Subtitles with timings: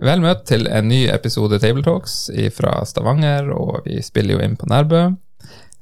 [0.00, 4.68] Vel møtt til en ny episode Tabletalks fra Stavanger, og vi spiller jo inn på
[4.70, 5.02] Nærbø.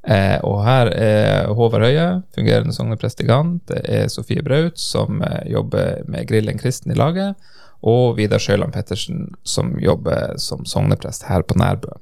[0.09, 3.61] Eh, og her er Håvard Høie, fungerende sogneprestikant.
[3.71, 7.37] Det er Sofie Braut, som eh, jobber med Grillen kristen i laget.
[7.87, 11.95] Og Vidar Sjøland Pettersen, som jobber som sogneprest her på Nærbø.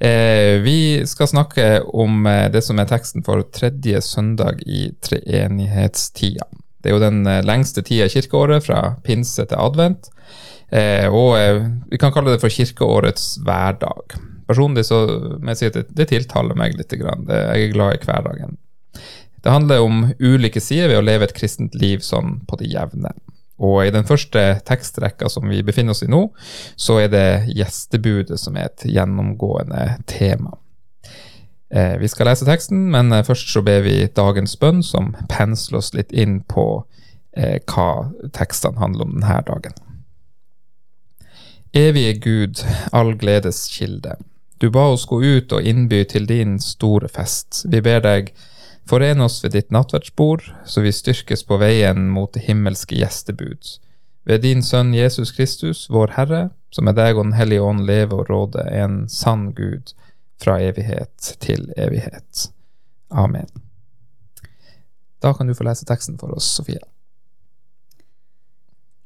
[0.00, 6.50] Eh, vi skal snakke om eh, det som er teksten for tredje søndag i treenighetstida.
[6.82, 10.10] Det er jo den eh, lengste tida i kirkeåret, fra pinse til advent.
[10.70, 14.16] Eh, og eh, vi kan kalle det for kirkeårets hverdag.
[14.46, 15.04] Personlig så
[15.40, 16.94] må jeg si at det, det tiltaler meg litt.
[16.96, 17.26] Grann.
[17.30, 18.58] Jeg er glad i hverdagen.
[19.42, 23.12] Det handler om ulike sider ved å leve et kristent liv sånn på det jevne.
[23.62, 26.26] Og i den første tekstrekka som vi befinner oss i nå,
[26.76, 30.56] så er det gjestebudet som er et gjennomgående tema.
[31.70, 35.80] Eh, vi skal lese teksten, men eh, først så ber vi dagens bønn, som pensler
[35.80, 36.66] oss litt inn på
[37.36, 37.88] eh, hva
[38.36, 39.78] tekstene handler om denne dagen.
[41.76, 44.16] Evige Gud, all gledes kilde.
[44.58, 47.66] Du ba oss gå ut og innby til din store fest.
[47.68, 48.30] Vi ber deg
[48.88, 53.74] Foren oss ved ditt nattverdsbord, så vi styrkes på veien mot det himmelske gjestebud.
[54.24, 58.22] Ved din Sønn Jesus Kristus, vår Herre, som med deg og Den hellige ånd leve
[58.22, 59.92] og råde, en sann Gud,
[60.40, 62.48] fra evighet til evighet.
[63.10, 63.52] Amen.
[65.20, 66.80] Da kan du få lese teksten for oss, Sofie.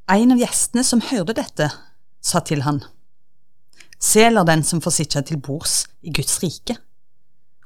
[0.07, 1.73] En av gjestene som hørte dette,
[2.21, 2.83] sa til han,
[4.01, 6.79] Sel er den som får sitte til bords i Guds rike.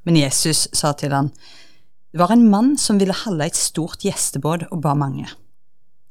[0.03, 1.31] Men Jesus sa til han,
[2.15, 5.28] det var en mann som ville holde et stort gjestebåd og ba mange.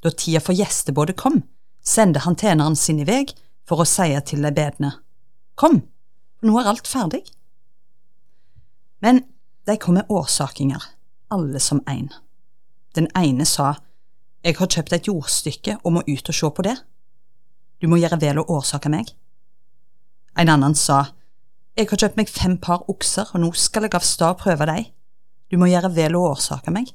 [0.03, 1.41] Da tida for gjestebådet kom,
[1.83, 3.23] sendte han tjeneren sin i vei
[3.67, 4.91] for å si til de bedende,
[5.55, 5.83] Kom,
[6.41, 7.21] nå er alt ferdig.
[9.05, 9.21] Men
[9.67, 10.81] de kom med årsakinger,
[11.31, 12.09] alle som én.
[12.95, 13.75] Den ene sa,
[14.43, 16.75] Jeg har kjøpt et jordstykke og må ut og se på det.
[17.83, 19.09] Du må gjøre vel å årsake meg.
[20.39, 21.09] En annen sa,
[21.75, 24.85] Jeg har kjøpt meg fem par okser, og nå skal jeg av sted prøve dem.
[25.51, 26.93] Du må gjøre vel å årsake meg.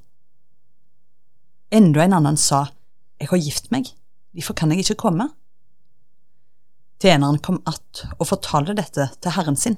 [1.68, 2.70] Enda en annen sa,
[3.20, 3.90] Jeg har gift meg,
[4.32, 5.28] derfor kan jeg ikke komme.
[7.02, 9.76] Tjeneren kom att og fortalte dette til herren sin.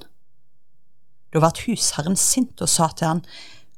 [1.33, 3.25] Da ble husherren sint og sa til han,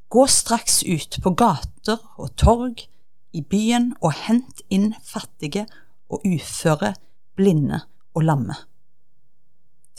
[0.09, 2.85] Gå straks ut på gater og torg
[3.33, 5.65] i byen og hent inn fattige
[6.09, 6.93] og uføre,
[7.35, 7.81] blinde
[8.13, 8.55] og lamme.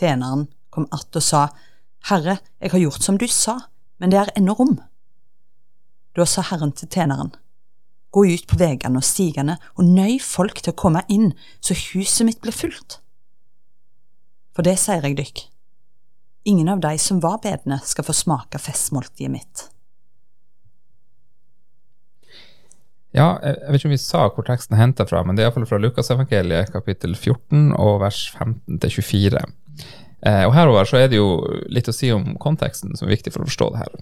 [0.01, 1.49] Tjeneren kom att og sa,
[2.11, 3.61] Herre, jeg har gjort som du sa,
[3.99, 4.77] men det er ennå rom.
[6.17, 7.35] Da sa Herren til tjeneren,
[8.15, 12.29] Gå ut på veiene og stigene og nøy folk til å komme inn, så huset
[12.29, 13.01] mitt blir fullt.
[14.55, 15.41] For det sier jeg dykk,
[16.47, 19.65] ingen av de som var bedne skal få smake festmåltidet mitt.
[23.15, 25.69] Ja, jeg vet ikke om vi sa hvor teksten er fra, men det er iallfall
[25.71, 29.45] fra Lukasevangeliet kapittel 14 og vers 15 til 24.
[30.25, 31.29] Eh, og herover så er det jo
[31.69, 33.99] litt å si om konteksten som er viktig for å forstå det her.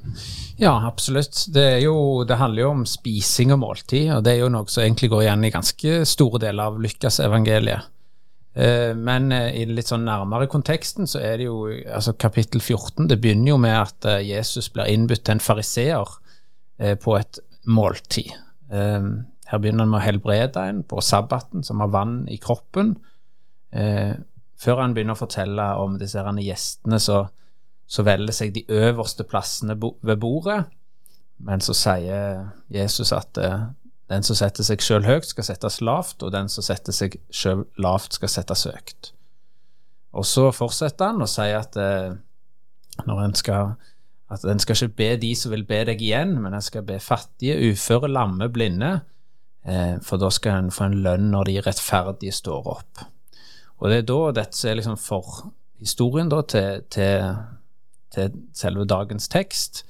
[0.63, 1.35] Ja, absolutt.
[1.53, 4.85] Det, jo, det handler jo om spising og måltid, og det er jo noe som
[4.85, 7.91] egentlig går igjen i ganske store deler av Lukas evangeliet.
[8.55, 13.07] Eh, men eh, i litt sånn nærmere konteksten så er det jo altså kapittel 14
[13.09, 16.19] Det begynner jo med at eh, Jesus blir innbudt til en fariseer
[16.99, 17.39] på et
[17.71, 18.33] måltid.
[18.73, 19.13] Ehm,
[19.51, 22.97] her begynner han med å helbrede en på sabbaten som har vann i kroppen.
[23.73, 24.15] Eh,
[24.63, 27.27] før han begynner å fortelle om disse gjestene så,
[27.87, 30.63] så velger seg de øverste plassene ved bordet.
[31.43, 33.67] Men så sier Jesus at eh,
[34.13, 37.67] den som setter seg sjøl høyt, skal settes lavt, og den som setter seg sjøl
[37.81, 39.13] lavt, skal settes høyt.
[40.13, 42.13] Og så fortsetter han og sier at eh,
[43.09, 43.75] når en skal
[44.33, 46.99] at en skal ikke be de som vil be deg igjen, men en skal be
[47.03, 48.93] fattige, uføre, lamme, blinde,
[49.69, 53.03] eh, for da skal en få en lønn når de rettferdige står opp.
[53.83, 55.51] Og det er da dette er liksom for
[55.83, 57.33] historien da, til, til,
[58.15, 59.85] til, selve dagens tekst,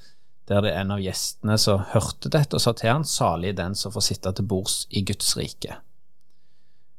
[0.49, 3.77] der det er en av gjestene som hørte dette og sa til han, salig den
[3.79, 5.77] som får sitte til bords i Guds rike.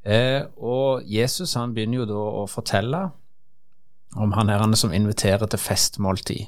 [0.05, 3.03] Eh, og Jesus han begynner jo da å fortelle
[4.15, 6.47] om han her som inviterer til festmåltid.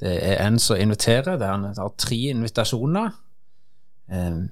[0.00, 3.10] Det er en som inviterer, der han har tre invitasjoner.
[4.12, 4.44] Eh,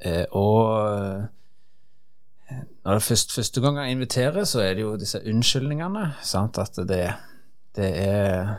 [0.00, 5.20] Eh, og eh, når det først, første gang han inviterer, så er det jo disse
[5.26, 6.12] unnskyldningene.
[6.22, 6.58] Sant?
[6.58, 7.12] At det,
[7.76, 8.54] det er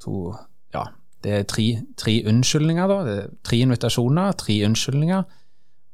[0.00, 0.34] to
[0.74, 0.84] Ja,
[1.24, 1.66] det er tre,
[1.96, 3.26] tre unnskyldninger, da.
[3.44, 5.22] Tre invitasjoner, tre unnskyldninger.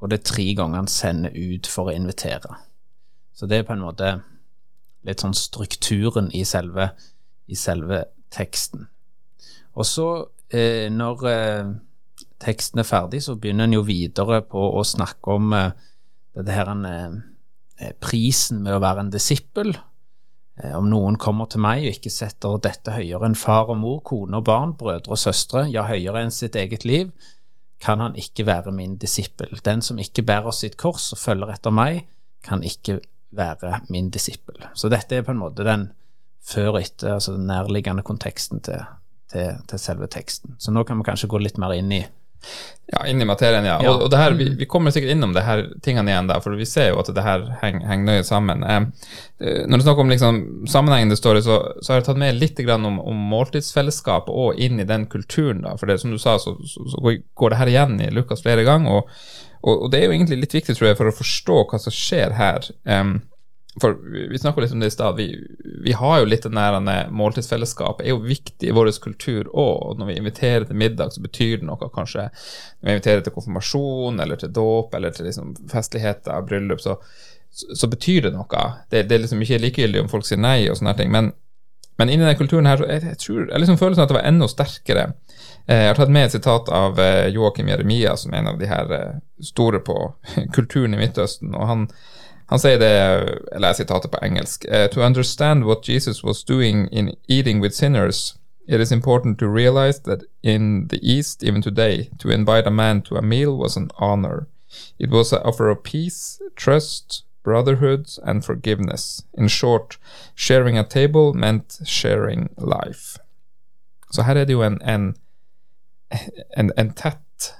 [0.00, 2.56] Og det er tre ganger han sender ut for å invitere.
[3.34, 4.16] Så det er på en måte
[5.04, 6.90] litt sånn strukturen i selve,
[7.46, 8.88] i selve teksten.
[9.74, 10.08] Og så,
[10.50, 11.72] eh, når eh,
[12.44, 15.72] teksten er ferdig, så begynner en jo videre på å snakke om eh,
[16.34, 19.74] dette her eh, prisen med å være en disippel.
[20.62, 24.02] Eh, om noen kommer til meg og ikke setter dette høyere enn far og mor,
[24.06, 27.10] kone og barn, brødre og søstre, ja, høyere enn sitt eget liv,
[27.82, 29.58] kan han ikke være min disippel.
[29.64, 32.04] Den som ikke bærer sitt kors og følger etter meg,
[32.44, 33.00] kan ikke
[33.34, 34.60] være min disippel.
[34.78, 35.88] Så dette er på en måte den
[36.44, 38.84] før og etter, altså den nærliggende konteksten til,
[39.34, 40.56] til, til selve teksten.
[40.62, 42.04] Så nå kan vi kanskje gå litt mer inn i
[42.92, 43.78] ja, inn i materien, ja.
[43.88, 46.56] Og, og det her, vi, vi kommer sikkert innom det her tingene igjen, da, for
[46.58, 48.64] vi ser jo at det her henger, henger nøye sammen.
[48.68, 49.08] Eh,
[49.40, 50.40] eh, når du snakker om liksom,
[50.70, 54.28] sammenhengen det står i, så, så har jeg tatt med litt grann om, om måltidsfellesskap
[54.28, 55.64] og inn i den kulturen.
[55.64, 58.44] da, for det, som du sa, så, så, så går det her igjen i Lukas
[58.44, 59.00] flere ganger.
[59.00, 59.24] Og,
[59.64, 61.96] og, og det er jo egentlig litt viktig, tror jeg, for å forstå hva som
[61.96, 62.68] skjer her.
[62.84, 63.16] Em,
[63.80, 63.96] for
[64.30, 65.16] vi snakka litt om det i stad.
[65.16, 65.26] Vi,
[65.84, 69.98] vi har jo litt nærende måltidsfellesskap, det er jo viktig i vår kultur òg.
[69.98, 74.20] Når vi inviterer til middag, så betyr det noe kanskje Når vi inviterer til konfirmasjon
[74.22, 77.00] eller til dåp eller til liksom festligheter, bryllup, så,
[77.50, 78.66] så, så betyr det noe.
[78.90, 81.10] Det, det er liksom ikke likegyldig om folk sier nei og sånne ting.
[81.10, 81.32] Men,
[81.98, 84.20] men inni den kulturen her, så jeg, jeg tror jeg liksom følelsen av at det
[84.20, 85.10] var enda sterkere.
[85.66, 88.62] Eh, Jeg har tatt med et sitat av eh, Joakim Jeremia, som er en av
[88.62, 89.98] de her eh, store på
[90.56, 91.54] kulturen i Midtøsten.
[91.58, 91.88] og han
[92.46, 92.92] han sier det,
[93.52, 97.74] eller jeg sitatet på engelsk eh, To understand what Jesus was doing in eating with
[97.74, 98.36] sinners,
[98.68, 103.02] it is important to realize that in the East, even today, to invite a man
[103.02, 104.46] to a meal was an honor.
[104.98, 109.22] It was an offer of peace, trust, brotherhood, and forgiveness.
[109.34, 109.98] In short,
[110.34, 113.18] sharing a table meant sharing life.
[114.12, 115.14] Så her er det jo en, en,
[116.56, 117.54] en, en tett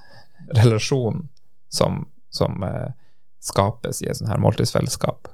[0.57, 1.29] relasjon
[1.69, 2.91] som, som eh,
[3.45, 5.29] skapes i et sånt her måltidsfellesskap.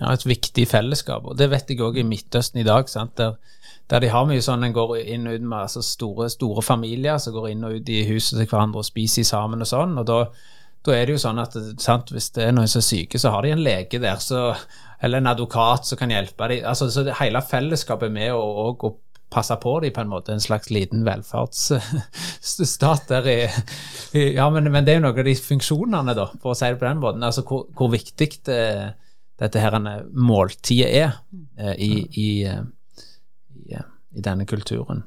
[0.00, 1.26] ja, et viktig fellesskap.
[1.28, 2.88] Og det vet jeg òg i Midtøsten i dag?
[3.18, 3.36] Der,
[3.90, 7.20] der de har mye sånn en går inn og ut med altså store, store familier
[7.22, 9.98] som går inn og ut i huset til hverandre og spiser sammen og sånn.
[9.98, 10.24] og da
[10.82, 13.30] da er det jo sånn at sant, hvis det er noen som er syke, så
[13.30, 14.50] har de en lege der, så,
[15.02, 16.64] eller en advokat som kan hjelpe dem.
[16.66, 18.90] Altså, så det, hele fellesskapet er med å, å, å
[19.32, 23.40] passe på dem på en måte, en slags liten velferdsstat der i,
[24.18, 26.68] i Ja, men, men det er jo noen av de funksjonene, da, for å si
[26.68, 27.26] det på den måten.
[27.26, 28.62] Altså hvor, hvor viktig det,
[29.42, 29.72] dette her
[30.12, 31.10] måltidet er
[31.58, 32.62] eh, i, i, eh,
[33.56, 35.00] i, eh, i denne kulturen.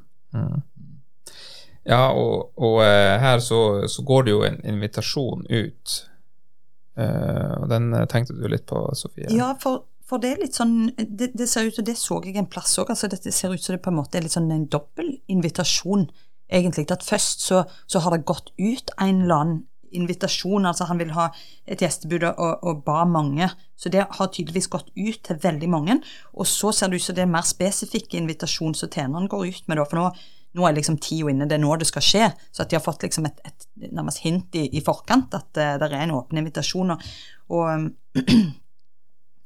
[1.86, 6.01] Ja, og, og eh, her så, så går det jo en invitasjon ut.
[6.95, 9.28] Uh, og den eh, tenkte du litt på, Sofie?
[9.36, 12.38] Ja, for, for det er litt sånn det, det ser ut, og det så jeg
[12.38, 14.52] en plass òg, altså dette ser ut som det på en måte er litt sånn
[14.54, 16.10] en dobbel invitasjon,
[16.46, 16.86] egentlig.
[16.94, 19.63] At først så, så har det gått ut en eller annen
[19.96, 21.30] invitasjon, altså han vil ha
[21.69, 23.48] et gjestebud og, og ba mange,
[23.80, 26.00] så det har tydeligvis gått ut til veldig mange.
[26.36, 29.69] Og så ser det ut som det er mer spesifikke invitasjon som tjeneren går ut
[29.69, 30.10] med, da, for nå,
[30.56, 32.28] nå er liksom tida inne, det er nå det skal skje.
[32.52, 35.74] Så at de har fått liksom et, et nærmest hint i, i forkant at uh,
[35.81, 36.95] det er en åpen invitasjon.
[36.95, 37.09] Og,
[37.56, 37.90] og,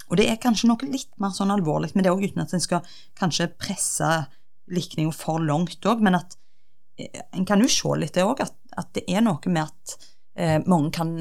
[0.09, 2.63] og det er kanskje noe litt mer sånn alvorlig med det òg, uten at en
[2.63, 2.85] skal
[3.19, 4.09] kanskje presse
[4.69, 6.37] likninga for langt òg, men at
[6.99, 9.97] eh, en kan jo se litt det òg, at, at det er noe med at
[10.39, 11.13] eh, mange kan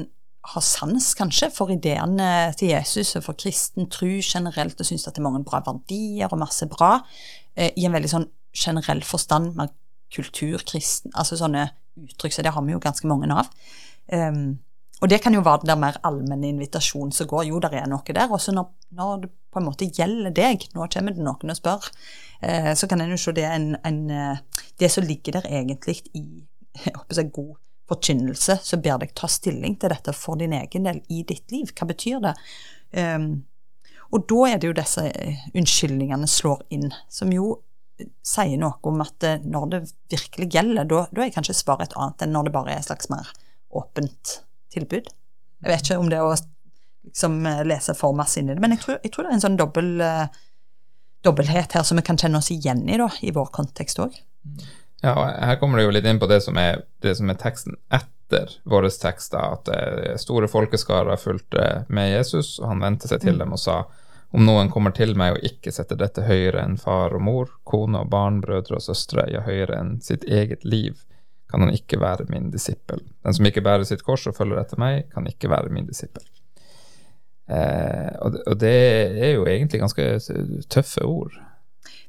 [0.49, 5.17] ha sans, kanskje, for ideene til Jesus og for kristen tro generelt, og synes at
[5.17, 6.95] det er mange bra verdier og masse bra,
[7.55, 9.75] eh, i en veldig sånn generell forstand, med
[10.15, 11.67] kulturkristen, altså sånne
[11.99, 13.51] uttrykk, så det har vi jo ganske mange av.
[14.09, 14.57] Um,
[14.99, 18.03] og det kan jo være den mer allmenne invitasjonen som går, jo, der er noe
[18.15, 21.53] der, og så når, når det på en måte gjelder deg, nå kommer det noen
[21.53, 21.87] og spør,
[22.43, 24.43] eh, så kan en jo se det en, en eh,
[24.79, 26.43] Det som ligger der egentlig i
[26.85, 27.55] jeg god
[27.89, 31.71] forkynnelse, så ber deg ta stilling til dette for din egen del i ditt liv.
[31.73, 32.35] Hva betyr det?
[32.93, 33.31] Um,
[34.13, 37.57] og da er det jo disse eh, unnskyldningene slår inn, som jo
[38.25, 41.97] sier noe om at eh, når det virkelig gjelder, da, da er kanskje svaret et
[41.99, 43.33] annet enn når det bare er et slags mer
[43.69, 44.39] åpent
[44.73, 45.09] tilbud.
[45.59, 48.63] Jeg vet ikke om det er å liksom eh, lese for masse inn i det,
[48.63, 50.27] men jeg tror, jeg tror det er en sånn dobbel, uh,
[51.25, 54.15] dobbelthet her som vi kan kjenne oss igjen i, da, i vår kontekst òg.
[55.01, 57.39] Ja, og her kommer det jo litt inn på det som er, det som er
[57.39, 63.23] teksten etter våre tekster, at eh, store folkeskarer fulgte med Jesus, og han vendte seg
[63.23, 63.83] til dem og sa
[64.29, 68.03] om noen kommer til meg og ikke setter dette høyere enn far og mor, kone
[68.03, 70.99] og barn, brødre og søstre, ja, høyere enn sitt eget liv,
[71.49, 73.01] kan han ikke være min disippel.
[73.25, 76.25] Den som ikke bærer sitt kors og følger etter meg, kan ikke være min disippel.
[77.49, 78.75] Eh, og, det,
[79.17, 80.05] er jo egentlig ganske
[80.69, 81.33] tøffe ord.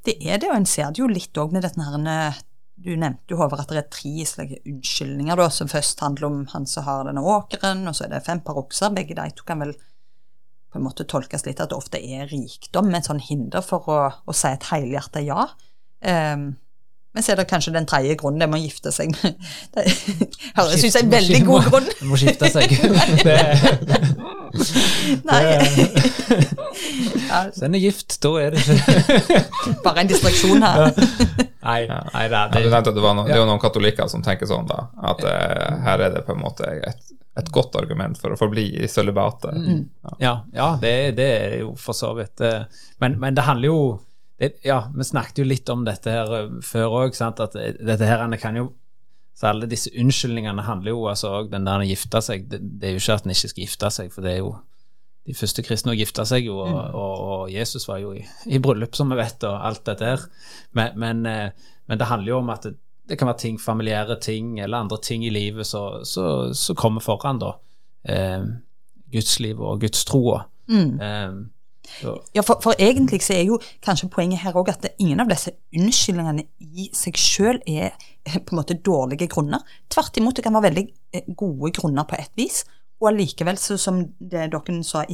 [0.04, 2.40] Det er det, og en ser det jo litt òg med dette her
[2.80, 6.38] Du nevnte jo, Håvard, at det er tre slike unnskyldninger, da, som først handler om
[6.52, 8.92] han som har denne åkeren, og så er det fem par okser.
[8.96, 9.74] Begge de to kan vel
[10.70, 14.00] på en måte tolkes litt at det ofte er rikdom et sånn hinder for å,
[14.24, 15.48] å si et helhjertet ja.
[16.00, 16.52] Um,
[17.10, 19.14] men så er det kanskje den tredje grunnen, det med å gifte seg.
[19.74, 19.86] Det
[20.56, 21.88] høres ut som en veldig god grunn.
[21.98, 22.70] Du må skifte seg.
[25.30, 25.40] Nei.
[27.54, 29.42] Så en er gift, da er det ikke
[29.84, 30.90] Bare en distraksjon her.
[31.60, 34.24] Nei, nei det, Ja, det, at det, var noen, det er jo noen katolikker som
[34.26, 34.86] tenker sånn, da.
[35.12, 38.66] At eh, her er det på en måte et, et godt argument for å forbli
[38.80, 39.54] i sølibatet.
[40.22, 42.62] Ja, ja det, det er jo for så vidt eh,
[43.02, 43.82] Men, men det handler jo
[44.40, 48.08] det, Ja, vi snakket jo litt om dette her eh, før òg, at eh, dette
[48.08, 48.70] her kan jo
[49.36, 52.48] Så alle disse unnskyldningene handler jo altså òg den der å gifte seg.
[52.50, 54.50] Det, det er jo ikke at en ikke skal gifte seg, for det er jo
[55.28, 58.60] de første kristne å gifte seg jo, og, og, og Jesus var jo i, i
[58.62, 60.24] bryllup, som vi vet, og alt dette her.
[60.76, 62.74] Men, men, eh, men det handler jo om at det,
[63.10, 67.54] det kan være ting, familiære ting eller andre ting i livet som kommer foran, da.
[68.04, 68.44] Eh,
[69.10, 70.44] Gudslivet og gudstroa.
[70.70, 70.92] Mm.
[71.02, 71.32] Eh,
[72.34, 75.52] Ja, for, for egentlig så er jo kanskje poenget her òg at ingen av disse
[75.76, 79.64] unnskyldningene i seg sjøl er eh, på en måte dårlige grunner.
[79.92, 82.62] Tvert imot, det kan være veldig eh, gode grunner på et vis.
[83.00, 85.06] Og allikevel, som det dere sa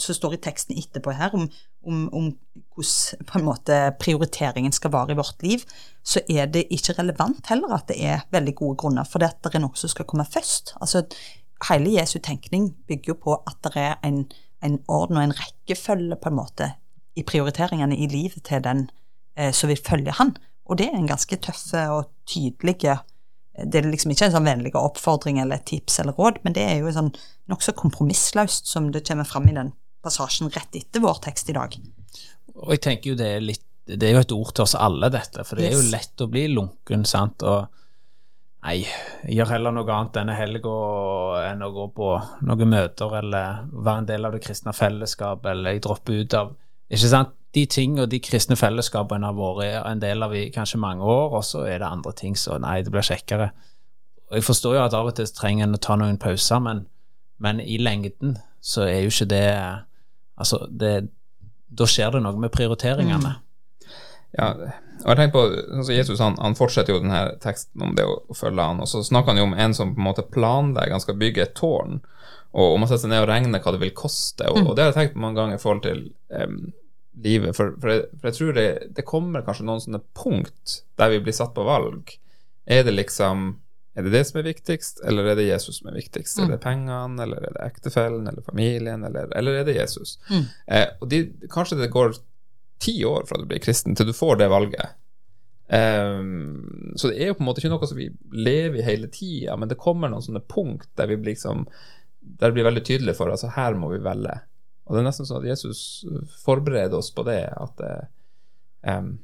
[0.00, 1.44] som står i teksten etterpå her, om,
[1.84, 2.28] om, om
[2.74, 5.64] hvordan på en måte prioriteringen skal være i vårt liv,
[6.02, 9.62] så er det ikke relevant heller at det er veldig gode grunner, for det er
[9.62, 10.72] noe som skal komme først.
[10.80, 11.04] Altså,
[11.68, 14.24] hele Jesu tenkning bygger jo på at det er en,
[14.64, 16.70] en orden og en rekkefølge på en måte
[17.14, 18.86] i prioriteringene i livet til den
[19.38, 20.34] eh, som vil følge han.
[20.64, 22.98] Og det er en ganske tøffe og tydelige
[23.54, 26.64] Det er liksom ikke en sånn vennlig oppfordring eller et tips eller råd, men det
[26.66, 27.12] er jo sånn
[27.46, 29.70] nokså kompromissløst som det kommer fram i den
[30.02, 31.76] passasjen rett etter vår tekst i dag.
[32.54, 35.10] og jeg tenker jo det er litt Det er jo et ord til oss alle,
[35.12, 37.68] dette, for det er jo lett å bli lunken, sant, og
[38.64, 38.78] Nei,
[39.26, 40.74] jeg gjør heller noe annet denne helga
[41.50, 42.10] enn å gå på
[42.48, 46.54] noen møter eller være en del av det kristne fellesskapet, eller jeg dropper ut av
[46.88, 47.34] Ikke sant?
[47.54, 51.36] De ting og de kristne fellesskapene har vært en del av i kanskje mange år,
[51.38, 53.50] og så er det andre ting så Nei, det blir kjekkere.
[54.32, 56.86] Og jeg forstår jo at av og til trenger en å ta noen pauser, men,
[57.38, 59.48] men i lengden så er jo ikke det
[60.34, 61.10] Altså, det
[61.68, 63.36] Da skjer det noe med prioriteringene.
[64.34, 64.48] Ja,
[65.04, 65.44] og jeg tenker på,
[65.78, 68.88] altså Jesus han, han fortsetter jo denne teksten om det å, å følge han, og
[68.88, 71.56] så snakker han jo om en som på en måte planlegger, han skal bygge et
[71.58, 72.00] tårn,
[72.54, 74.86] og om man setter seg ned og regner hva det vil koste, og, og det
[74.86, 76.60] har jeg tenkt på mange ganger i forhold til um,
[77.24, 81.12] livet, for, for, jeg, for jeg tror det, det kommer kanskje noen sånne punkt der
[81.12, 82.16] vi blir satt på valg.
[82.64, 83.52] Er det liksom
[83.94, 86.40] er det det som er viktigst, eller er det Jesus som er viktigst?
[86.42, 90.16] Er det pengene, eller er det ektefellen, eller familien, eller, eller er det Jesus?
[90.66, 91.20] Eh, og de,
[91.52, 92.16] kanskje det går
[92.84, 95.00] ti år fra du blir kristen til du får det valget.
[95.64, 99.08] Um, så det er jo på en måte ikke noe som vi lever i hele
[99.12, 101.64] tida, men det kommer noen sånne punkt der vi blir liksom
[102.24, 104.38] der det blir veldig tydelig for altså her må vi velge.
[104.84, 106.04] Og det er nesten sånn at Jesus
[106.44, 107.42] forbereder oss på det.
[107.52, 107.80] at
[108.84, 109.14] ehm,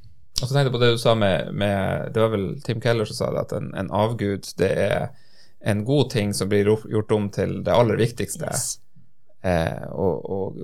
[0.41, 3.09] og så tenkte jeg på det du sa med, med Det var vel Tim Keller
[3.09, 5.11] som sa det, at en, en avgud det er
[5.61, 8.49] en god ting som blir gjort om til det aller viktigste.
[8.49, 8.79] Yes.
[9.45, 10.57] Eh, og, og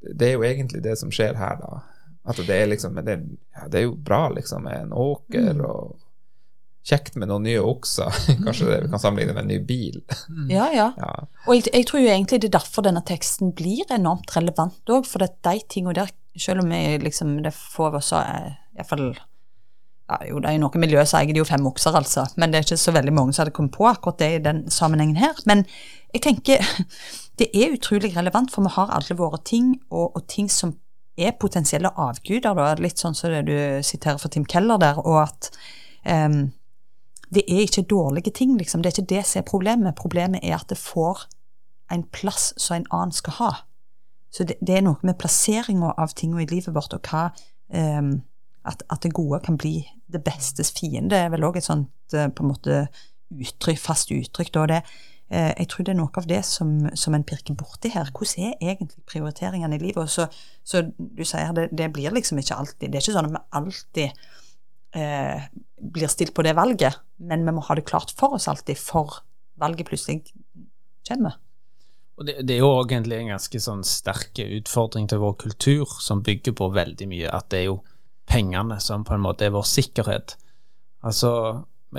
[0.00, 1.82] det er jo egentlig det som skjer her, da.
[2.28, 3.16] At det er liksom det,
[3.56, 5.96] ja, det er jo bra, liksom, med en åker og
[6.88, 8.14] kjekt med noen nye okser.
[8.44, 10.00] Kanskje det, vi kan sammenligne med en ny bil.
[10.50, 10.90] Ja, ja.
[10.96, 11.12] ja.
[11.46, 15.08] Og jeg, jeg tror jo egentlig det er derfor denne teksten blir enormt relevant òg,
[15.08, 18.54] for det er de tingene der, selv om jeg liksom, det få av oss er
[18.78, 19.10] iallfall
[20.08, 22.48] ja, jo, det er i noen miljøer så eier de jo fem okser, altså, men
[22.48, 25.18] det er ikke så veldig mange som hadde kommet på akkurat det i den sammenhengen
[25.20, 25.36] her.
[25.50, 25.66] Men
[26.14, 26.64] jeg tenker
[27.40, 30.78] det er utrolig relevant, for vi har alle våre ting, og, og ting som
[31.18, 33.56] er potensielle avguder, da, litt sånn som det du
[33.86, 35.50] siterer fra Tim Keller der, og at
[36.04, 36.48] um,
[37.34, 38.82] det er ikke dårlige ting, liksom.
[38.82, 39.98] Det er ikke det som er problemet.
[39.98, 41.26] Problemet er at det får
[41.92, 43.50] en plass som en annen skal ha.
[44.32, 47.28] Så det, det er noe med plasseringa av tinga i livet vårt, og hva
[47.74, 48.18] um,
[48.68, 49.82] at, at det gode kan bli
[50.12, 52.80] det bestes fiende, er vel òg et sånt eh, på en måte
[53.28, 54.52] uttrykk, fast uttrykk.
[54.54, 54.66] Da.
[54.70, 58.08] Det, eh, jeg tror det er noe av det som, som en pirker borti her.
[58.16, 60.00] Hvordan er egentlig prioriteringene i livet?
[60.00, 60.24] Og så,
[60.64, 63.42] så du sier det, det blir liksom ikke alltid Det er ikke sånn at vi
[63.60, 64.22] alltid
[64.96, 68.80] eh, blir stilt på det valget, men vi må ha det klart for oss alltid,
[68.80, 69.20] for
[69.60, 70.22] valget plutselig
[71.08, 71.36] kommer.
[72.18, 76.24] Og det, det er jo egentlig en ganske sånn sterk utfordring til vår kultur, som
[76.26, 77.78] bygger på veldig mye at det er jo
[78.28, 80.34] pengene som på en måte er vår sikkerhet.
[81.06, 81.30] Altså,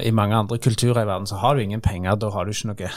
[0.01, 2.73] i mange andre kulturer i verden så har du ingen penger, da har du ikke
[2.73, 2.91] noe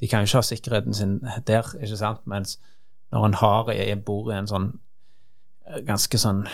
[0.00, 2.24] De kan jo ikke ha sikkerheten sin der, ikke sant?
[2.28, 2.58] Mens
[3.14, 4.70] når en har jeg bor i en sånn
[5.66, 6.44] eh, ganske sånn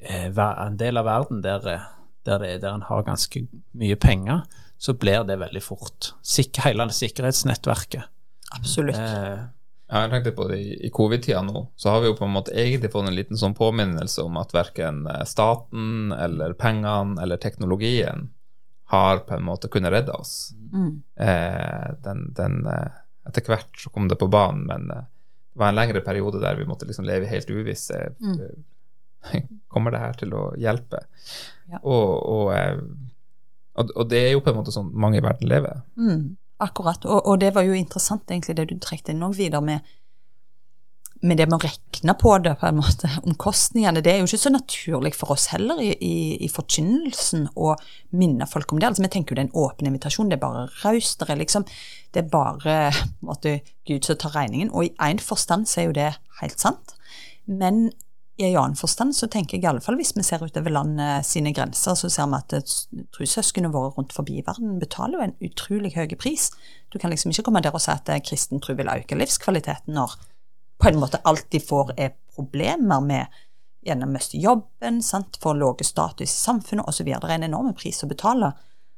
[0.00, 1.86] eh, en del av verden der, eh,
[2.26, 3.44] der, det, der en har ganske
[3.78, 4.42] mye penger,
[4.80, 6.14] så blir det veldig fort.
[6.24, 8.08] Sik hele sikkerhetsnettverket.
[8.56, 8.96] Absolutt.
[8.96, 9.38] Eh,
[9.90, 12.34] jeg jeg tenkte på det i, i covid-tida nå, så har vi jo på en
[12.36, 17.40] måte egentlig fått en liten sånn påminnelse om at verken eh, staten eller pengene eller
[17.42, 18.28] teknologien
[18.90, 20.50] har på en måte kunnet redde oss.
[20.72, 21.02] Mm.
[21.14, 22.96] Eh, den, den, eh,
[23.28, 25.04] etter hvert så kom det på banen, men eh,
[25.52, 28.00] det var en lengre periode der vi måtte liksom leve helt uvisse.
[28.18, 29.46] Mm.
[29.70, 31.04] Kommer det her til å hjelpe?
[31.70, 31.78] Ja.
[31.84, 32.50] Og, og,
[33.78, 35.84] og, og det er jo på en måte sånn mange i verden lever.
[35.94, 36.24] Mm,
[36.58, 37.06] akkurat.
[37.06, 39.94] Og det var jo interessant, egentlig, det du trekte inn òg videre med,
[41.20, 44.00] med det med å regne på det, på en måte, omkostningene.
[44.04, 46.14] Det er jo ikke så naturlig for oss heller i, i,
[46.46, 47.74] i forkynnelsen å
[48.16, 48.88] minne folk om det.
[48.88, 51.20] Altså, Vi tenker jo det er en åpen invitasjon, det er bare raust.
[51.20, 51.66] Det liksom,
[52.14, 52.78] det er bare
[53.26, 53.58] måte,
[53.88, 54.72] Gud som tar regningen.
[54.72, 56.96] Og i én forstand så er jo det helt sant.
[57.44, 57.90] Men
[58.40, 61.26] i en annen forstand så tenker jeg i alle fall hvis vi ser utover landet
[61.28, 62.74] sine grenser, så ser vi at eh,
[63.12, 66.48] trossøsknene våre rundt forbi verden betaler jo en utrolig høy pris.
[66.88, 69.92] Du kan liksom ikke komme der og si at eh, kristen tro vil øke livskvaliteten
[69.98, 70.16] når
[70.80, 73.40] på en måte alt de får er problemer med
[73.84, 77.06] gjennom å miste jobben, sant, får lave status i samfunnet osv.
[77.08, 78.52] Det er en enorm pris å betale.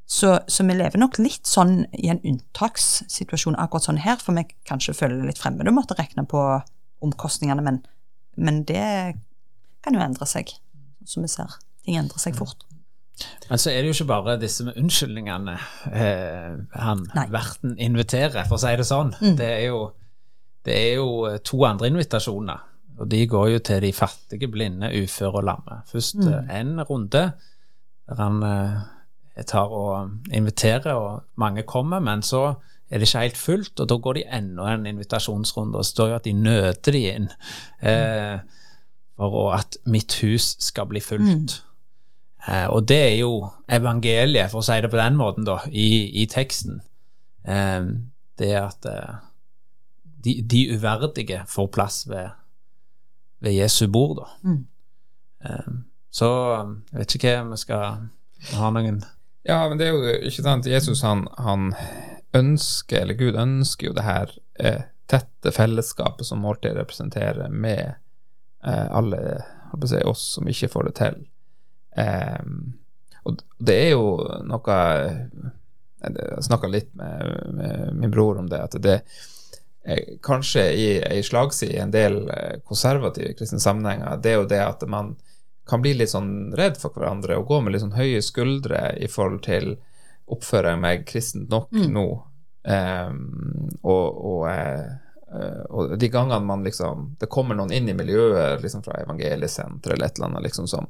[0.07, 4.45] Så, så vi lever nok litt sånn i en unntakssituasjon akkurat sånn her, for vi
[4.69, 6.43] kanskje føler det litt fremmede å måtte regne på
[7.03, 7.81] omkostningene, men,
[8.37, 8.83] men det
[9.83, 10.53] kan jo endre seg,
[11.09, 11.55] som vi ser.
[11.87, 12.67] Ting endrer seg fort.
[13.49, 15.57] Men så er det jo ikke bare disse med unnskyldningene
[15.93, 17.27] eh, han Nei.
[17.33, 19.13] verten inviterer, for å si det sånn.
[19.39, 19.83] Det, er jo,
[20.65, 22.63] det er jo eh, to andre invitasjoner,
[22.99, 25.81] og de går jo til de fattige, blinde, uføre og lamme.
[25.87, 27.33] Først én en runde
[28.09, 32.55] der han eh, tar og inviterer, og mange kommer, men så
[32.91, 36.15] er det ikke helt fullt, og da går de enda en invitasjonsrunde, og står jo
[36.15, 37.29] at de nøter de inn
[37.81, 38.39] eh,
[39.17, 41.63] for at mitt hus skal bli fullt.
[42.49, 46.11] Eh, og det er jo evangeliet, for å si det på den måten, da, i,
[46.23, 46.83] i teksten.
[47.49, 47.87] Eh,
[48.39, 49.23] det at eh,
[50.25, 52.31] de, de uverdige får plass ved,
[53.43, 54.29] ved Jesu bord, da.
[54.49, 54.61] Mm.
[55.45, 55.73] Eh,
[56.13, 56.29] så
[56.93, 58.07] jeg vet ikke hva vi skal
[58.53, 59.03] ha noen
[59.49, 61.73] Ja, men det er jo ikke sant, Jesus han, han
[62.37, 67.95] ønsker, eller Gud ønsker jo det her eh, tette fellesskapet som måltid representerer med
[68.65, 69.43] eh, alle
[69.89, 71.19] si, oss som ikke får det til.
[71.97, 72.45] Eh,
[73.23, 74.07] og det er jo
[74.49, 74.79] noe
[76.03, 78.97] Jeg snakka litt med, med min bror om det, at det
[79.85, 84.51] eh, kanskje i ei slagside i en del eh, konservative kristne sammenhenger, det er jo
[84.51, 85.15] det at man
[85.69, 89.09] kan bli litt sånn redd for hverandre og gå med litt sånn høye skuldre i
[89.11, 89.77] forhold til
[90.33, 92.07] oppfører jeg meg kristent nok nå?
[92.63, 98.63] Um, og, og, eh, og de gangene man liksom Det kommer noen inn i miljøet
[98.63, 100.87] liksom fra evangeliesenteret eller et eller annet liksom som,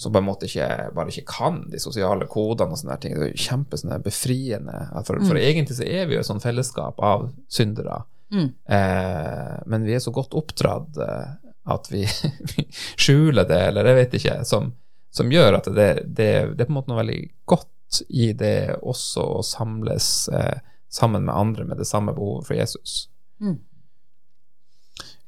[0.00, 3.18] som på en måte ikke, bare ikke kan de sosiale kodene og sånne ting.
[3.18, 4.78] Det er jo kjempe sånne befriende.
[5.04, 5.36] For, mm.
[5.42, 8.00] egentlig så er vi jo et sånt fellesskap av syndere.
[8.32, 8.48] Mm.
[8.64, 11.34] Eh, men vi er så godt oppdratt eh,
[11.74, 12.06] at vi,
[12.54, 14.72] vi skjuler det, eller jeg vet ikke, som,
[15.14, 17.70] som gjør at det, det, det er på en måte noe veldig godt
[18.08, 20.58] i det også å samles eh,
[20.90, 23.04] sammen med andre med det samme behovet for Jesus.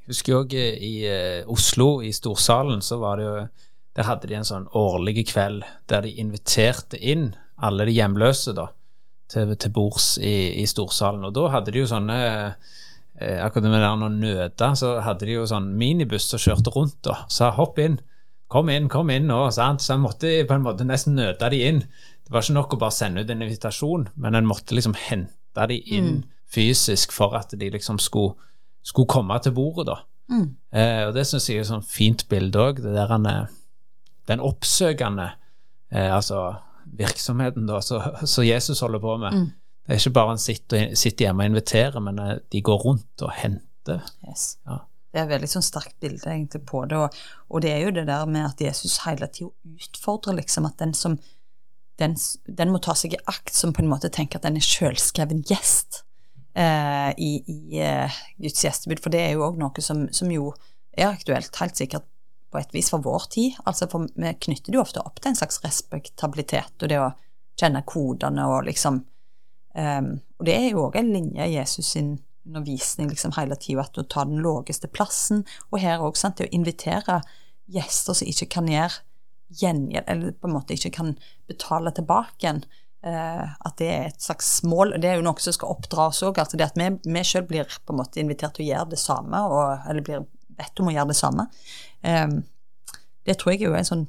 [0.07, 3.37] Jeg husker òg i eh, Oslo, i Storsalen, så var det jo
[3.97, 8.67] Der hadde de en sånn årlig kveld der de inviterte inn alle de hjemløse da,
[9.33, 11.25] til, til bords i, i Storsalen.
[11.25, 12.75] Og da hadde de jo sånne eh,
[13.17, 17.31] Akkurat med det noen nøte, så hadde de jo sånn minibuss som kjørte rundt og
[17.33, 17.97] Sa hopp inn,
[18.53, 19.39] kom inn, kom inn nå.
[19.57, 19.81] Sant?
[19.81, 21.81] Så en måtte på en måte nesten nøte de inn.
[22.27, 25.69] Det var ikke nok å bare sende ut en invitasjon, men en måtte liksom hente
[25.71, 28.37] de inn fysisk for at de liksom skulle,
[28.87, 30.01] skulle komme til bordet, da.
[30.29, 30.47] Mm.
[30.75, 33.47] Eh, og det syns jeg er et sånn fint bilde òg, det der han er
[34.27, 35.29] den oppsøkende
[35.93, 36.57] eh, altså
[36.99, 39.39] virksomheten da, som Jesus holder på med.
[39.39, 39.47] Mm.
[39.87, 43.22] Det er ikke bare en sitter, sitter hjemme og inviterer, men eh, de går rundt
[43.22, 44.03] og henter.
[44.27, 44.57] Yes.
[44.66, 44.81] Ja.
[45.12, 47.14] Det er et veldig sånn sterkt bilde egentlig på det, og,
[47.49, 49.49] og det er jo det der med at Jesus hele tida
[49.87, 51.16] utfordrer liksom at den som
[51.96, 54.64] den, den må ta seg i akt, som på en måte tenker at den er
[54.66, 56.03] sjølskreven gjest
[56.53, 60.51] eh, i, i uh, Guds gjestebud, for det er jo òg noe som, som jo
[60.92, 62.05] er aktuelt, helt sikkert
[62.53, 63.57] på et vis for vår tid.
[63.64, 67.14] Altså for Vi knytter det jo ofte opp til en slags respektabilitet og det å
[67.57, 69.01] kjenne kodene og liksom
[69.77, 72.15] Um, og det er jo òg en linje i Jesus sin
[72.47, 76.49] undervisning liksom hele tida, at å ta den laveste plassen, og her òg, sant, det
[76.49, 77.21] å invitere
[77.73, 79.03] gjester som ikke kan gjøre
[79.61, 81.15] gjengjeld, eller på en måte ikke kan
[81.51, 82.67] betale tilbake igjen,
[83.07, 84.97] Uh, at det er et slags mål.
[84.97, 86.41] og Det er jo noe som skal oppdra oss òg.
[86.43, 89.43] Altså at vi, vi sjøl blir på en måte invitert til å gjøre det samme,
[89.47, 90.25] og, eller blir
[90.59, 91.45] bedt om å gjøre det samme.
[92.03, 92.41] Um,
[93.29, 94.05] det tror jeg jo er en sånn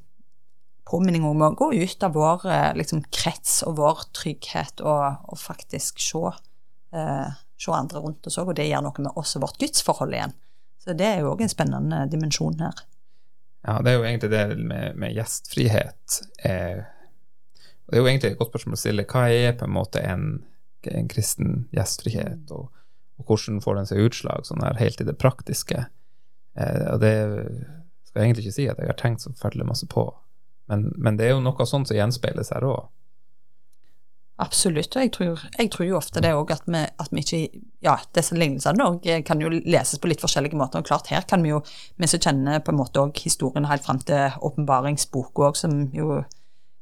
[0.87, 5.39] påminning om å gå ut av vår eh, liksom, krets og vår trygghet og, og
[5.41, 6.23] faktisk se,
[6.95, 10.15] eh, se andre rundt oss òg, og det gjør noe med oss og vårt gudsforhold
[10.15, 10.35] igjen.
[10.83, 12.85] Så det er jo òg en spennende dimensjon her.
[13.67, 16.21] Ja, det er jo egentlig det med, med gjestfrihet.
[16.47, 16.85] Eh,
[17.87, 19.07] og det er jo egentlig et godt spørsmål å stille.
[19.11, 20.27] Hva er på en måte en,
[20.87, 22.69] en kristen gjestfrihet, og,
[23.17, 25.83] og, hvordan får den seg utslag sånn her helt i det praktiske?
[26.55, 27.13] Eh, og det
[28.07, 30.05] skal jeg egentlig ikke si at jeg har tenkt så forferdelig masse på,
[30.67, 32.87] men, men, det er jo noe sånt som gjenspeiles her òg.
[34.37, 37.95] Absolutt, og jeg tror, jeg tror, jo ofte det òg at, at, vi ikke Ja,
[38.13, 40.83] disse lignelsene òg kan jo leses på litt forskjellige måter.
[40.83, 41.63] og klart Her kan vi jo,
[41.97, 46.19] vi som kjenner på en måte òg historien helt fram til åpenbaringsboka òg, som jo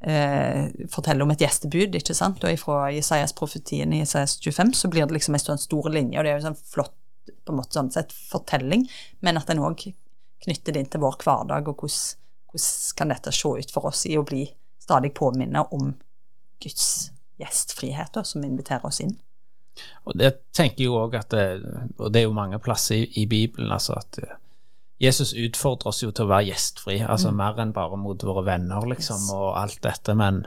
[0.03, 4.91] eh, forteller om et gjestebud, ikke sant, og ifra Jesajas profetien i Jesajas 25 så
[4.91, 6.95] blir det liksom en sånn stor linje, og det er jo en sånn flott
[7.25, 8.85] på en måte sånn sett fortelling,
[9.25, 9.87] men at en òg
[10.45, 12.24] knytter det inn til vår hverdag, og hvordan,
[12.55, 14.45] hvordan kan dette se ut for oss i å bli
[14.81, 15.93] stadig påminnet om
[16.63, 19.17] Guds gjestfrihet, som inviterer oss inn.
[20.07, 21.45] Og det tenker jeg òg at det,
[21.99, 24.37] Og det er jo mange plasser i, i Bibelen, altså at eh,
[25.03, 27.39] Jesus utfordrer oss jo til å være gjestfri, altså mm.
[27.41, 29.33] mer enn bare mot våre venner, liksom, yes.
[29.35, 30.45] og alt dette, men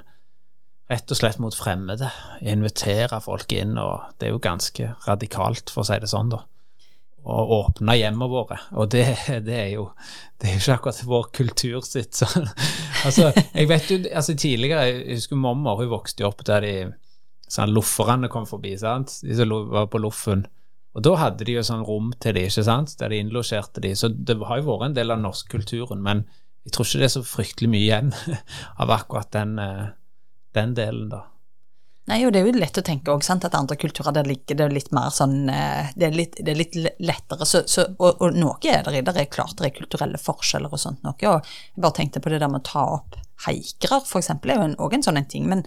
[0.88, 2.08] rett og slett mot fremmede.
[2.40, 6.46] Invitere folk inn, og det er jo ganske radikalt, for å si det sånn, da.
[7.28, 9.04] Å åpne hjemmene våre, og det,
[9.44, 9.82] det, er jo
[10.40, 12.16] det er jo ikke akkurat vår kultur sitt.
[12.16, 12.28] Så,
[13.06, 16.72] altså, jeg vet jo, altså Tidligere, jeg husker mamma hun vokste jo opp der de
[17.52, 20.46] sånn, lofferne kom forbi, sant, de som var på loffen.
[20.96, 23.92] Og da hadde de jo sånn rom til de, ikke sant, der de innlosjerte de.
[23.96, 26.24] Så det har jo vært en del av norskkulturen, men
[26.66, 28.14] jeg tror ikke det er så fryktelig mye igjen
[28.82, 29.84] av akkurat den, eh,
[30.56, 31.26] den delen, da.
[32.08, 34.56] Nei, og det er jo lett å tenke også, sant, at andre kulturer der ligger
[34.56, 38.22] det litt mer sånn eh, Det er litt, det er litt lettere, så, så, og,
[38.22, 39.02] og, noe er det i.
[39.04, 41.18] Det er klart det er kulturelle forskjeller og sånt noe.
[41.18, 44.86] Og jeg bare tenkte på det der med å ta opp haikere, eksempel, er jo
[44.86, 45.44] òg en sånn en ting.
[45.50, 45.66] Men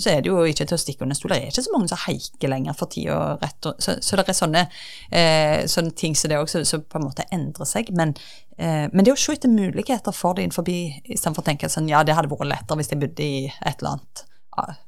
[0.00, 1.34] så er det jo ikke til å stikke under stol.
[1.34, 3.50] Det er ikke så mange som haiker lenger for tida.
[3.82, 4.64] Så, så det er sånne,
[5.10, 7.90] eh, sånne ting som det også, som på en måte endrer seg.
[7.98, 8.14] Men,
[8.56, 12.06] eh, men det å se etter muligheter for det innenfor, istedenfor å tenke sånn ja,
[12.06, 14.26] det hadde vært lettere hvis jeg bodde i et eller annet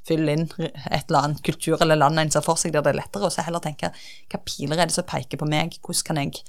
[0.09, 3.01] fylle inn et eller annet kultur eller land en ser for seg der det er
[3.03, 6.23] lettere, og så heller tenke hva piler er det som peker på meg, hvordan kan
[6.23, 6.43] jeg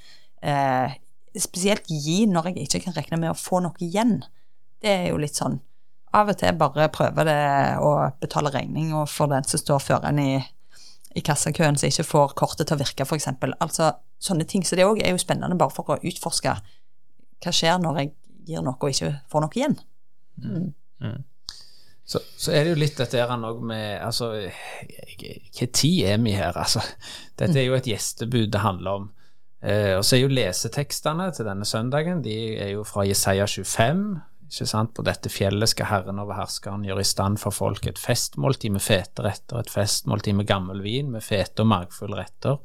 [0.46, 0.96] eh,
[1.40, 4.20] spesielt gi når jeg ikke kan regne med å få noe igjen.
[4.84, 5.62] Det er jo litt sånn
[6.14, 7.40] av og til bare prøve det
[7.82, 10.32] å betale regning, og for den som står før en i,
[11.18, 13.32] i kassakøen som ikke får kortet til å virke, f.eks.
[13.58, 14.66] Altså, sånne ting.
[14.66, 16.54] Så det òg er jo spennende bare for å utforske
[17.44, 18.14] hva skjer når jeg
[18.48, 19.78] gir noe og ikke får noe igjen.
[20.44, 20.70] Mm.
[21.04, 21.20] Mm.
[22.04, 26.36] Så, så, er det jo litt dette her òg med Altså, hva tid er vi
[26.36, 26.84] her, altså?
[27.39, 29.10] Dette er jo et gjestebud det handler om.
[29.63, 34.04] Eh, og så er jo lesetekstene til denne søndagen de er jo fra Jesaja 25,
[34.50, 34.92] ikke sant?
[34.98, 38.84] På dette fjellet skal Herren over herskeren gjøre i stand for folk et festmåltid med
[38.84, 42.60] fete retter, et festmåltid med gammel vin, med fete og margfulle retter,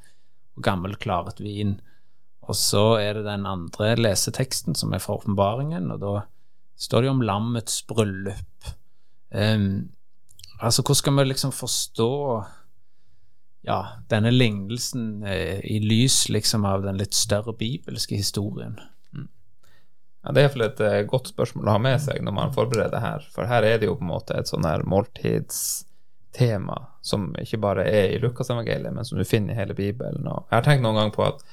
[0.58, 1.76] og gammel, klaret vin.
[2.48, 6.12] Og så er det den andre leseteksten, som er fra åpenbaringen, og da
[6.80, 8.72] står det jo om lammets bryllup.
[9.30, 9.88] Um,
[10.58, 12.12] altså, hvordan skal vi liksom forstå
[13.68, 18.78] ja, denne lignelsen eh, i lys liksom av den litt større bibelske historien?
[20.22, 23.00] Ja, Det er iallfall et uh, godt spørsmål å ha med seg når man forbereder
[23.02, 23.26] her.
[23.34, 27.86] For her er det jo på en måte et sånn her måltidstema som ikke bare
[27.88, 30.26] er i Lukasevangeliet, men som du finner i hele Bibelen.
[30.26, 31.44] Og jeg har tenkt noen gang på at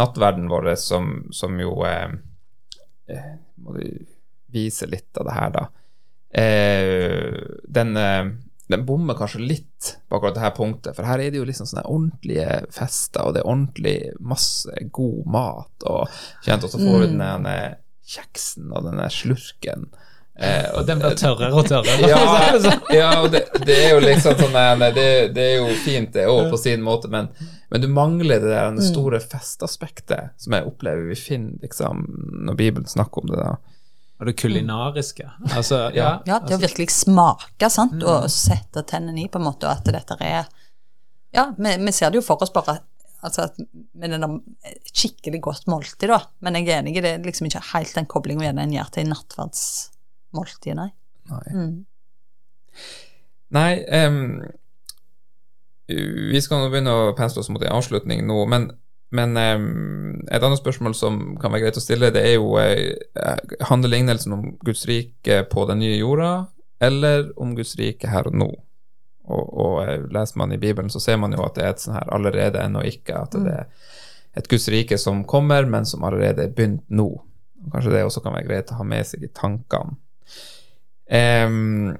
[0.00, 2.10] nattverden vår, som, som jo eh,
[3.12, 3.34] eh,
[4.52, 5.66] vise litt av det her, da.
[6.30, 7.36] Eh,
[7.68, 8.28] den, eh,
[8.68, 11.86] den bommer kanskje litt på akkurat dette punktet, for her er det jo liksom sånne
[11.86, 16.06] ordentlige fester, og det er ordentlig masse god mat, og
[16.44, 19.88] kjent, og så får du den mm kjeksen og denne slurken.
[20.36, 22.08] Eh, og den blir tørrere og tørrere.
[22.12, 22.18] ja,
[22.98, 26.50] ja og det, det, er jo liksom sånn det, det, er jo fint, det òg,
[26.52, 27.30] på sin måte, men,
[27.72, 32.04] men, du mangler det der store festaspektet som jeg opplever vi finner liksom,
[32.46, 33.40] når Bibelen snakker om det.
[33.40, 33.56] da.
[34.16, 35.26] Og det kulinariske.
[35.52, 37.98] Altså, ja, ja, det å virkelig smake sant?
[38.00, 38.32] og mm.
[38.32, 40.46] sette tennene i, på en måte, og at dette er
[41.36, 42.80] Ja, vi, vi ser det jo for oss bare
[43.26, 43.48] Altså
[43.96, 46.20] med et skikkelig godt måltid, da.
[46.44, 49.08] Men jeg er enig i det er liksom ikke helt den koblinga en gjør til
[49.10, 50.90] nattverdsmåltid, nei.
[51.32, 51.72] Nei, mm.
[53.56, 53.70] nei
[54.04, 54.20] um,
[55.88, 58.68] vi skal nå begynne å pense oss mot en avslutning nå, men,
[59.14, 63.56] men um, et annet spørsmål som kan være greit å stille, det er jo uh,
[63.70, 66.30] handler lignelsen om Guds rike på den nye jorda,
[66.82, 68.50] eller om Guds rike her og nå?
[69.26, 71.82] og, og eh, leser man i Bibelen, så ser man jo at det er et
[71.82, 73.94] sånn her allerede ennå ikke, at det er
[74.36, 77.08] et Guds rike som kommer, men som allerede er begynt nå.
[77.72, 79.96] Kanskje det også kan være greit å ha med seg i tankene.
[81.06, 81.94] Em,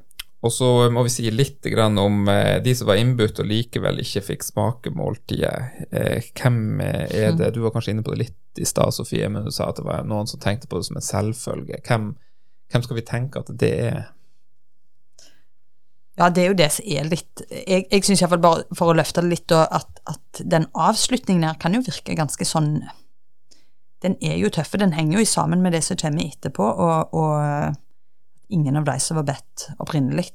[0.46, 4.00] og så må vi si litt grann om eh, de som var innbudt og likevel
[4.02, 5.86] ikke fikk smake måltidet.
[5.90, 7.52] Eh, hvem er det?
[7.54, 9.86] Du var kanskje inne på det litt i stad, Sofie, men du sa at det
[9.86, 11.82] var noen som tenkte på det som en selvfølge.
[11.86, 12.12] Hvem,
[12.72, 14.04] hvem skal vi tenke at det er?
[16.16, 18.96] Ja, det er jo det som er litt Jeg, jeg syns iallfall bare for å
[18.96, 22.78] løfte det litt, at, at den avslutningen her kan jo virke ganske sånn
[24.00, 27.76] Den er jo tøff, den henger jo sammen med det som kommer etterpå, og, og
[28.52, 30.28] ingen av de som var bedt opprinnelig.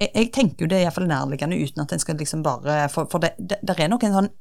[0.00, 3.08] Jeg, jeg tenker jo det er iallfall nærliggende uten at en skal liksom bare For,
[3.08, 4.32] for det, det, det er nok en sånn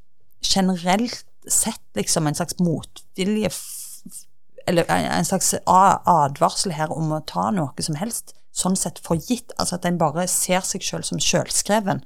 [0.45, 3.49] generelt sett liksom en slags motvilje
[4.65, 9.51] eller en slags advarsel her om å ta noe som helst sånn sett for gitt,
[9.59, 12.01] altså at en bare ser seg selv som selvskreven.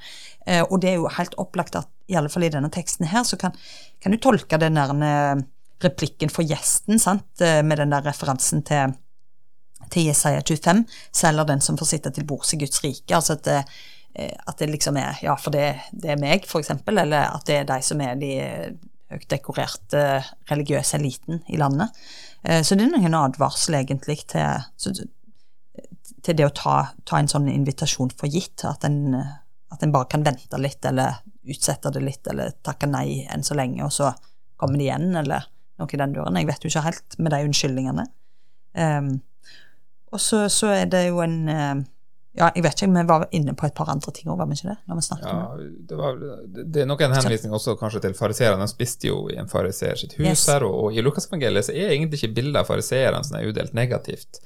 [0.49, 3.21] Eh, og det er jo helt opplagt at i alle fall i denne teksten her,
[3.27, 3.53] så kan,
[4.01, 5.43] kan du tolke den der eh,
[5.85, 8.95] replikken for gjesten, sant, eh, med den der referansen til
[9.89, 10.83] til Jesaja 25,
[11.15, 13.15] selger den som får sitte til bords i Guds rike.
[13.15, 13.59] Altså at det,
[14.15, 17.61] eh, at det liksom er Ja, for det, det er meg, eksempel, eller at det
[17.61, 18.71] er de som er de eh,
[19.09, 20.03] høyt dekorerte
[20.51, 21.89] religiøse eliten i landet.
[22.43, 25.05] Eh, Så det er noen advarsel egentlig til,
[26.21, 30.09] til det å ta, ta en sånn invitasjon for gitt, at en, at en bare
[30.11, 34.11] kan vente litt, eller utsette det litt, eller takke nei enn så lenge, og så
[34.59, 35.47] kommer det igjen, eller
[35.79, 36.37] noe i den døren.
[36.37, 38.05] Jeg vet jo ikke helt med de unnskyldningene.
[38.75, 39.13] Um,
[40.11, 41.79] og så, så er det jo en eh,
[42.39, 44.53] Ja, jeg vet ikke, vi var inne på et par andre ting òg, var vi
[44.55, 44.75] ikke det?
[44.87, 45.63] Når vi snakket om det?
[45.65, 46.19] Ja, det, var,
[46.75, 48.61] det, er nok en henvisning også kanskje til fariseerne.
[48.63, 50.43] De spiste jo i en fariseer sitt hus Yes.
[50.47, 53.73] her, og, og i Lukasevangeliet så er egentlig ikke bildet av fariseerne sånn er udelt
[53.75, 54.39] negativt.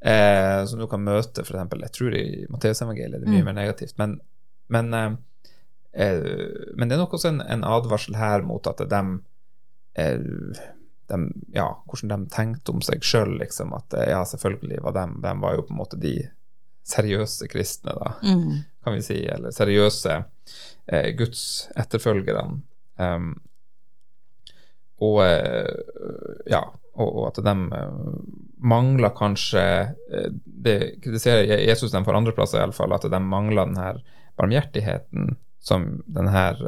[0.00, 3.50] Eh, som du kan møte, eksempel, jeg tror i Matteusevangeliet det er mye Mm.
[3.52, 3.94] mer negativt.
[4.00, 4.16] Men,
[4.72, 5.12] men, eh,
[5.92, 9.04] eh, men det er nok også en, en advarsel her mot at de,
[10.00, 10.18] eh,
[11.08, 11.18] de
[11.54, 13.72] Ja, hvordan de tenkte om seg sjøl, liksom.
[13.76, 16.16] At eh, ja, selvfølgelig var de, de var jo på en måte de
[16.88, 18.64] seriøse kristne, da Mm.
[18.84, 20.24] kan vi si, eller seriøse
[20.86, 22.62] eh, Guds etterfølgerne.
[22.98, 23.34] Um,
[25.04, 25.74] og eh,
[26.50, 26.62] ja,
[26.98, 27.98] og, og at de eh,
[28.58, 29.94] mangler kanskje
[30.42, 34.00] Det kritiserer Jesus dem for andreplasser, iallfall, at de mangler den her
[34.40, 36.58] barmhjertigheten som den her,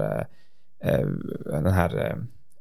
[0.82, 1.96] den her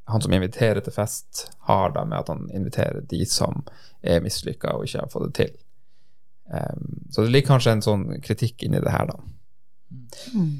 [0.10, 3.63] han som inviterer til fest, har da med at han inviterer de som
[4.02, 5.56] er mislykka og ikke har fått det til.
[6.50, 9.19] Um, så det ligger kanskje en sånn kritikk inni det her, da.
[10.34, 10.54] Mm.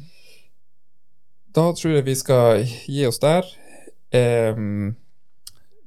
[1.58, 3.48] Da tror jeg vi skal gi oss der.
[4.14, 4.96] Um,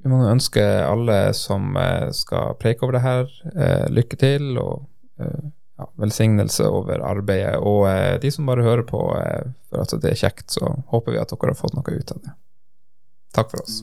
[0.03, 4.81] vi må ønske alle som eh, skal preike over det her, uh, lykke til og
[5.23, 5.45] uh,
[5.79, 7.55] ja, velsignelse over arbeidet.
[7.63, 11.21] Og uh, de som bare hører på for at det er kjekt, så håper vi
[11.23, 12.35] at dere har fått noe ut av det.
[13.33, 13.81] Takk for oss.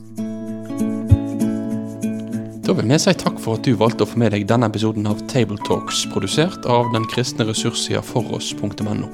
[2.61, 5.09] Da vil vi si takk for at du valgte å få med deg denne episoden
[5.09, 9.09] av Tabletalks, produsert av den kristne ressurssida foross.no.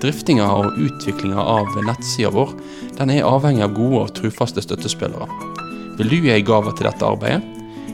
[0.00, 2.56] Driftinga og utviklinga av nettsida vår
[2.98, 5.28] den er avhengig av gode og trufaste støttespillere.
[6.00, 7.44] Vil du gi ei gave til dette arbeidet?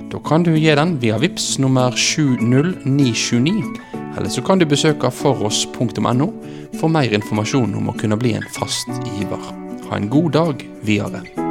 [0.09, 3.61] Da kan du gi den via VIPS nummer 70929,
[4.17, 6.33] eller så kan du besøke foross.no
[6.79, 9.66] for mer informasjon om å kunne bli en fast giver.
[9.91, 11.46] Ha en god dag videre.